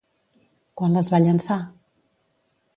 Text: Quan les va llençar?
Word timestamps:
Quan 0.81 0.97
les 0.97 1.13
va 1.15 1.21
llençar? 1.27 1.61